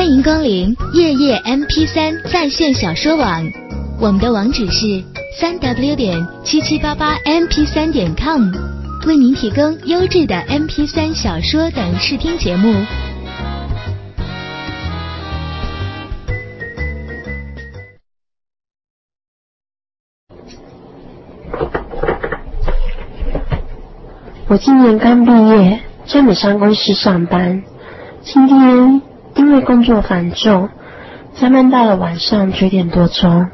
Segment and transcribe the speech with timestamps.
[0.00, 3.44] 欢迎光临夜夜 MP 三在线小说网，
[4.00, 5.04] 我们的网址是
[5.38, 8.50] 三 W 点七七八八 MP 三点 com，
[9.06, 12.74] 为您提供优质的 MP 三小说等视听节目。
[24.48, 27.62] 我今年刚毕业，在美商公司上班。
[28.22, 29.02] 今天
[29.34, 30.68] 因为工作繁重，
[31.34, 33.48] 加班到了晚上九点多钟。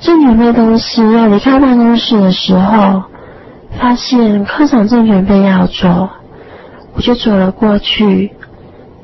[0.00, 3.04] 正准备东西要离开办公室的时候，
[3.78, 6.10] 发现科长正准备要走，
[6.94, 8.32] 我就走了过去。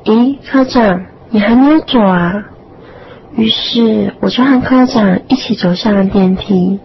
[0.05, 2.43] 咦，科长，你还没有走啊？
[3.35, 6.79] 于是我就和科长一起走向了电梯。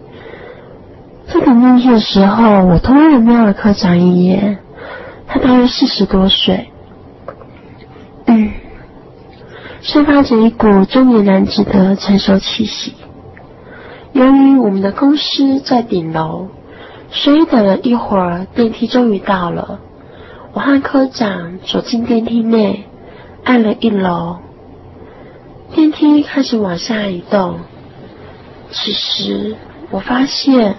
[1.27, 4.57] 在等电梯的时候，我突然瞄了科长一眼，
[5.27, 6.71] 他大约四十多岁，
[8.25, 8.49] 嗯，
[9.81, 12.93] 散发着一股中年男子的成熟气息。
[14.11, 16.47] 由于我们的公司在顶楼，
[17.11, 19.79] 所以等了一会儿，电梯终于到了。
[20.53, 22.85] 我和科长走进电梯内，
[23.43, 24.37] 按了一楼，
[25.73, 27.59] 电梯开始往下移动。
[28.71, 29.55] 此时，
[29.91, 30.75] 我发现。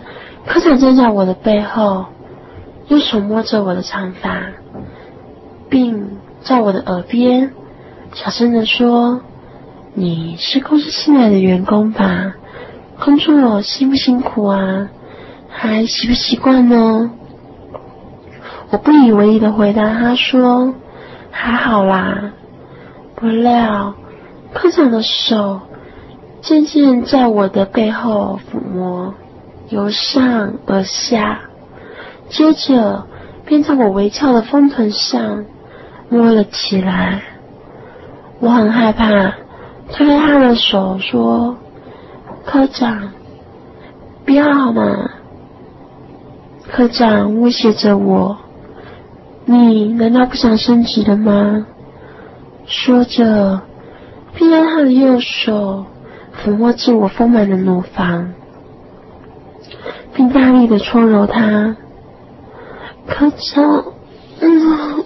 [0.46, 2.06] 科长站在我的背后，
[2.88, 4.46] 用手摸着我的长发，
[5.68, 7.52] 并在我的耳边
[8.12, 9.22] 小声的说
[9.94, 12.34] ：“你是公司新来的员工吧？
[12.98, 14.88] 工作辛不辛苦啊？
[15.48, 17.12] 还习不习惯呢？”
[18.70, 20.74] 我不以为意的回答他说
[21.30, 22.32] ：“还好啦。”
[23.14, 23.94] 不料
[24.52, 25.60] 科长的手
[26.40, 29.14] 渐渐在我的背后抚摸。
[29.68, 31.42] 由上而下，
[32.28, 33.06] 接着
[33.46, 35.44] 便在我微翘的丰臀上
[36.08, 37.22] 摸了起来。
[38.40, 39.34] 我很害怕，
[39.92, 41.56] 推开他的手说
[42.44, 43.12] ：“科长，
[44.24, 45.10] 不要好吗？”
[46.72, 48.38] 科长威胁着我
[49.44, 51.66] ：“你难道不想升职了吗？”
[52.66, 53.60] 说着，
[54.34, 55.84] 便用他的右手
[56.42, 58.32] 抚摸着我丰满的乳房。
[60.14, 61.76] 并大力的搓揉它，
[63.06, 63.84] 科长，
[64.40, 65.04] 嗯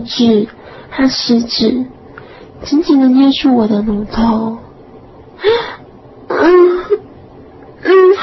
[0.00, 0.48] 拇指
[0.90, 1.86] 和食指。
[2.64, 4.58] 紧紧的捏住我的乳头，
[6.28, 6.84] 嗯
[7.82, 8.16] 嗯嗯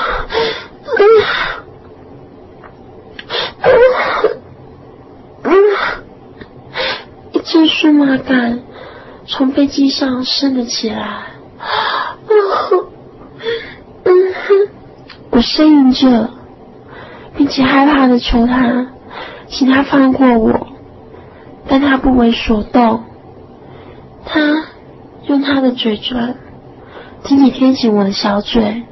[5.44, 5.54] 嗯，
[7.32, 8.60] 一阵酥麻感
[9.26, 11.28] 从背脊上升了起来，
[12.28, 12.36] 嗯
[14.04, 14.34] 嗯，
[15.32, 16.30] 我呻吟着，
[17.38, 18.88] 并且害怕的求他，
[19.48, 20.65] 请他放过我，
[21.78, 23.04] 但他不为所动。
[24.24, 24.40] 他
[25.26, 26.38] 用他的嘴唇
[27.26, 28.84] 紧紧贴紧我的小嘴，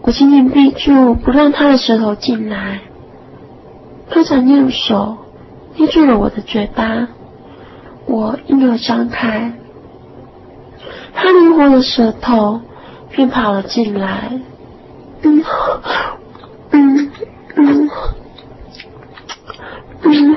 [0.00, 2.80] 我紧紧闭住，不让他的舌头进来。
[4.08, 5.18] 他想用手
[5.76, 7.08] 捏住了我的嘴巴，
[8.06, 9.52] 我硬要张开，
[11.12, 12.62] 他灵活的舌头
[13.10, 14.40] 便跑了进来。
[15.20, 15.44] 嗯
[16.70, 17.10] 嗯
[17.56, 17.90] 嗯
[20.00, 20.36] 嗯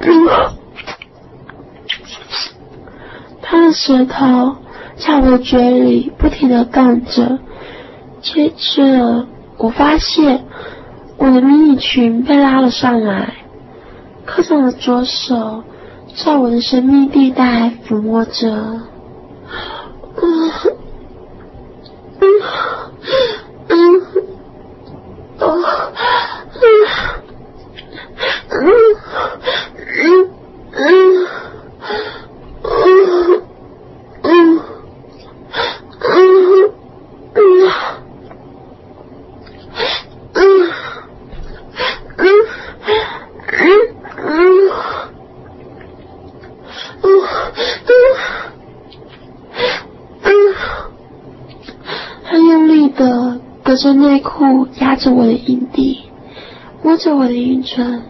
[3.42, 4.56] 他的舌头
[4.96, 7.38] 在我的嘴里不停的动着。
[8.20, 9.26] 接着，
[9.58, 10.44] 我发现
[11.16, 13.34] 我的迷你裙被拉了上来，
[14.24, 15.62] 科长的左手
[16.16, 18.80] 在我的神秘地带抚摸着。
[53.88, 56.02] 着内裤压着我的阴蒂，
[56.82, 58.02] 摸着我的阴唇。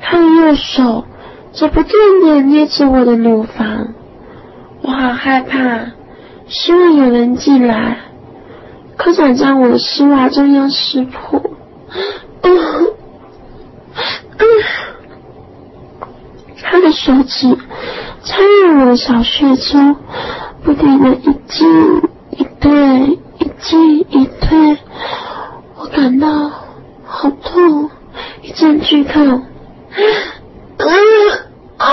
[0.00, 1.04] 他的右手
[1.52, 3.94] 在不断的捏着我的乳房，
[4.82, 5.90] 我好害怕，
[6.46, 7.98] 希望有人进来。
[8.96, 11.53] 科长将我的丝袜中央撕破。
[16.64, 17.56] 他的手指
[18.24, 19.96] 插入我的小穴中，
[20.64, 24.78] 不停的一进一退，一进一退，
[25.76, 26.50] 我感到
[27.04, 27.90] 好痛，
[28.42, 29.44] 一阵剧痛。
[30.78, 30.86] 啊
[31.76, 31.86] 啊！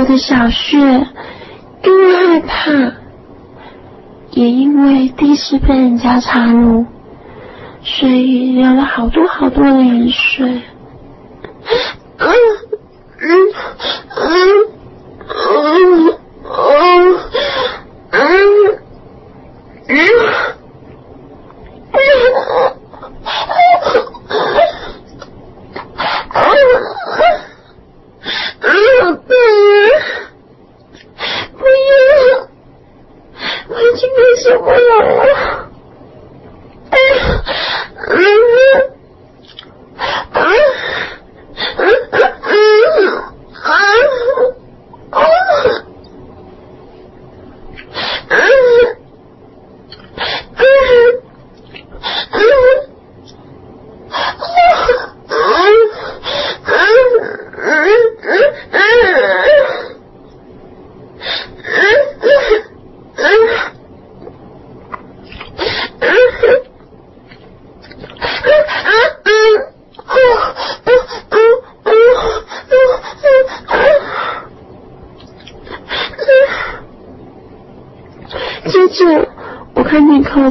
[0.00, 2.94] 我的小穴因为害怕，
[4.30, 6.86] 也因为第一次被人家插入，
[7.82, 10.62] 所以流了好多好多的眼水。
[34.62, 35.49] 我冷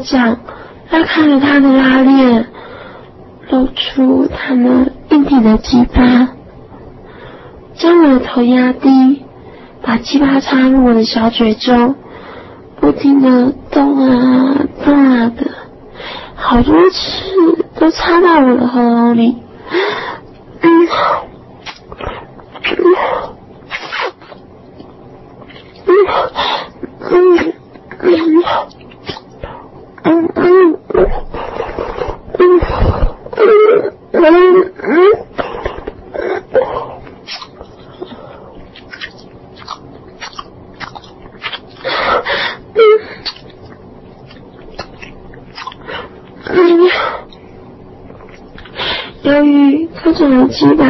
[0.09, 0.39] 见科长
[0.89, 2.47] 拉开了他的拉链，
[3.51, 6.29] 露出他那硬挺的鸡巴，
[7.75, 9.23] 将我的头压低，
[9.83, 11.95] 把鸡巴插入我的小嘴中，
[12.79, 15.45] 不停的动啊动啊的，
[16.33, 19.37] 好多次都插到我的喉咙里。
[20.61, 20.87] 嗯，
[22.65, 22.83] 嗯。
[25.91, 25.95] 嗯
[27.11, 28.15] 嗯
[30.03, 30.29] 嗯
[32.37, 32.59] 嗯
[33.35, 33.41] 嗯
[34.11, 34.21] 嗯
[34.77, 34.89] 嗯。
[49.23, 50.85] 由有鸡巴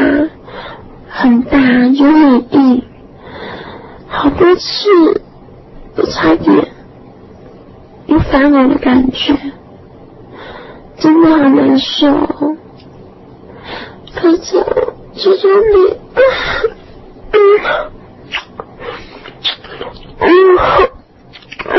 [1.09, 2.83] 很大有很硬，
[4.07, 5.21] 好多次
[5.95, 6.67] 都差点。
[8.07, 9.35] 有反我的感觉，
[10.97, 12.11] 真的好难受。
[14.15, 14.65] 可是，
[15.13, 15.97] 求求你，
[17.31, 17.37] 嗯
[20.19, 20.27] 嗯
[21.65, 21.77] 嗯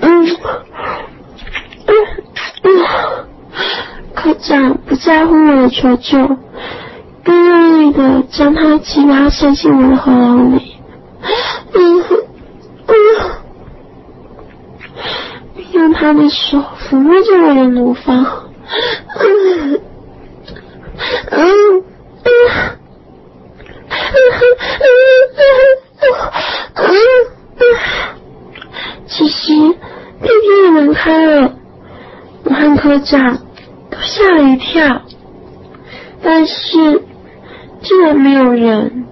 [0.00, 0.04] 嗯
[2.62, 2.68] 嗯，
[4.14, 6.36] 科长不在乎我的求救，
[7.24, 10.76] 更用力的将他鸡巴塞进我的喉咙里。
[15.72, 18.24] 用他的手抚摸着我的乳房，
[19.18, 19.80] 嗯嗯
[21.30, 21.82] 嗯
[26.74, 26.86] 嗯，
[29.06, 29.74] 其实屁
[30.22, 30.28] 屁
[30.64, 31.52] 也门开了，
[32.78, 33.38] 科长
[33.90, 35.02] 都吓了一跳，
[36.46, 37.02] 是
[37.82, 39.06] 竟然没有人，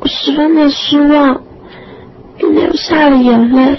[0.00, 1.42] 我十分的失望，
[2.36, 3.78] 并流下了眼泪。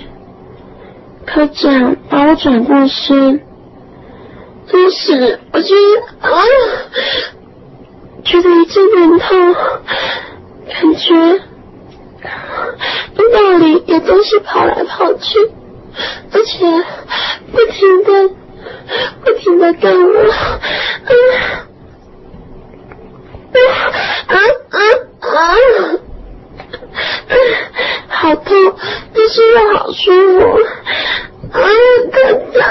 [1.26, 3.42] 科长把我转过身，
[4.72, 6.30] 当时我觉得啊，
[8.24, 9.56] 觉得一阵疼痛，
[10.68, 11.16] 感觉
[13.18, 15.40] 阴道里有东西跑来跑去，
[16.32, 16.66] 而且
[17.52, 18.30] 不停的、
[19.24, 21.65] 不停的干我，啊
[24.28, 24.36] 啊
[24.70, 24.78] 啊
[25.22, 25.34] 啊！
[28.08, 28.52] 好痛，
[29.14, 30.04] 但是又好舒
[30.40, 30.44] 服。
[31.52, 31.60] 啊，
[32.12, 32.16] 科
[32.58, 32.64] 长，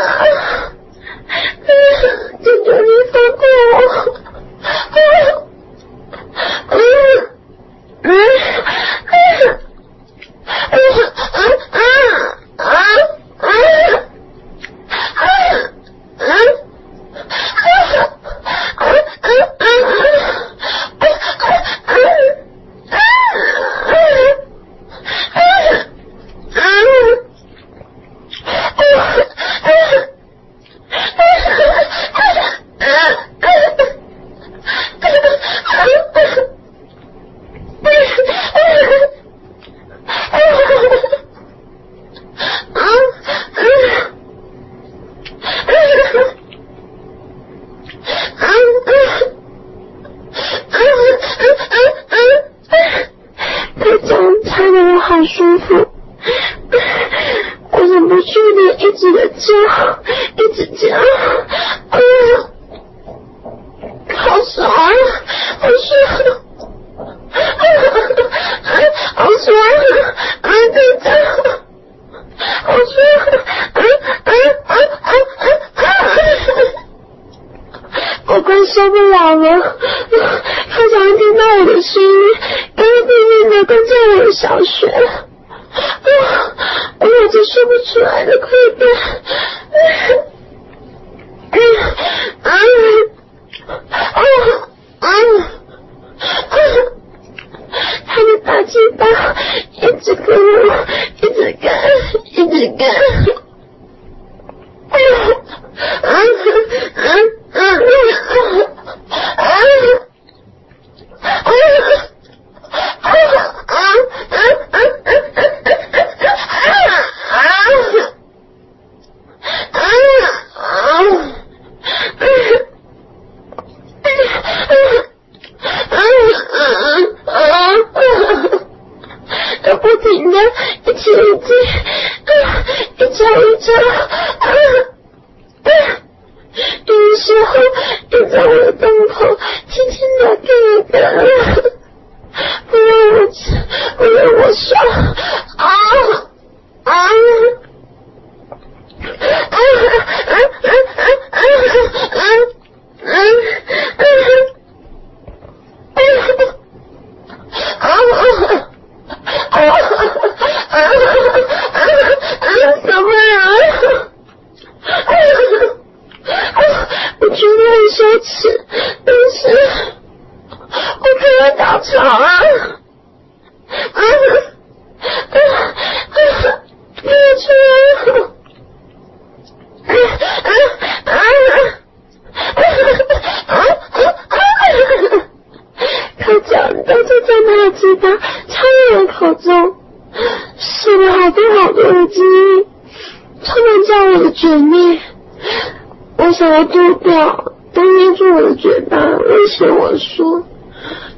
[196.45, 200.45] 我要丢掉都捏住我的嘴巴威胁我说？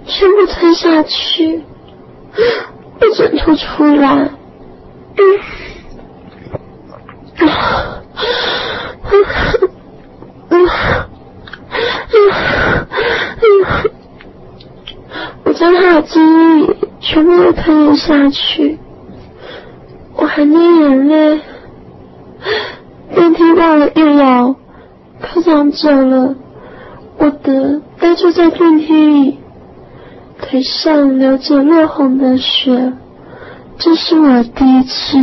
[0.06, 1.62] 全部吞下去？
[2.98, 4.30] 不准吐出来。
[15.44, 18.78] 我将他的精力全部都吞了下去。
[20.14, 21.40] 我含着眼泪
[23.14, 24.56] 便听到了一楼
[25.36, 26.34] 科长走了，
[27.18, 29.38] 我的呆坐在电梯里，
[30.40, 32.94] 腿上流着落红的血。
[33.76, 35.18] 这是我第一次。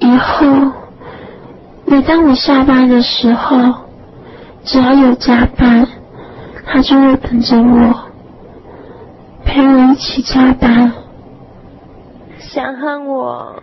[0.00, 0.72] 以后，
[1.86, 3.84] 每当我下班的时候，
[4.64, 5.86] 只要有加班，
[6.66, 7.94] 他就会等着我，
[9.44, 10.92] 陪我一起加班。
[12.40, 13.62] 想和我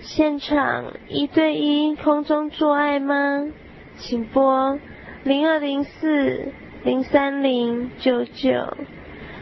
[0.00, 3.14] 现场一对一空中做爱吗？
[4.00, 4.78] 请拨
[5.24, 6.52] 零二零四
[6.84, 8.76] 零三零九九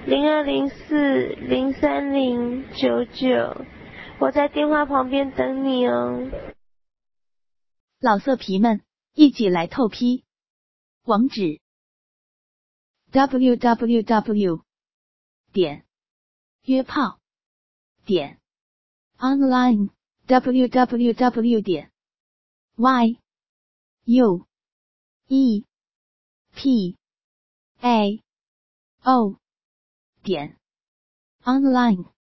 [0.06, 3.64] 零二零四零三零九九，
[4.18, 6.28] 我在电话旁边等你哦。
[8.00, 8.82] 老色皮们，
[9.14, 10.25] 一起来透批！
[11.04, 11.61] 网址
[13.12, 14.62] ：w w w
[15.52, 15.85] 点
[16.64, 17.18] 约炮
[18.04, 18.38] 点
[19.18, 19.90] online
[20.26, 21.90] w w w 点
[22.76, 23.18] y
[24.04, 24.47] u
[25.28, 25.64] e.
[26.54, 26.97] P.
[27.82, 28.23] A.
[29.04, 29.37] O.
[30.23, 30.56] 点。
[31.44, 32.12] Online。